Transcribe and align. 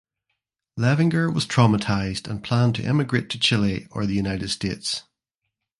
Levinger 0.79 1.31
was 1.31 1.45
traumatised 1.45 2.27
and 2.27 2.43
planned 2.43 2.73
to 2.73 2.83
emigrate 2.83 3.29
to 3.29 3.37
Chile 3.37 3.85
or 3.91 4.07
the 4.07 4.15
United 4.15 4.49
States. 4.49 5.03